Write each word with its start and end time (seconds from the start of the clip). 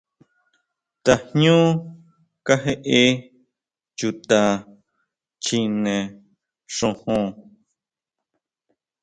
¿Tajñu 1.05 1.57
kajeʼe 2.45 2.99
chuta 3.97 4.39
Chjine 5.43 5.95
xujun? 6.75 7.25